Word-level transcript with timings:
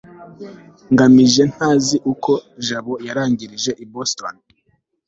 ngamije 0.93 1.43
ntazi 1.53 1.97
uko 2.13 2.31
jabo 2.67 2.93
yarangirije 3.07 3.71
i 3.83 3.85
boston 3.93 4.35